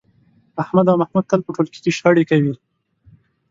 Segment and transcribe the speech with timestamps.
[0.63, 2.53] احمد او محمود تل په ټولگي کې شخړې کوي